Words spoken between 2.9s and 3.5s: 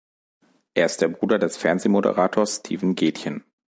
Gätjen.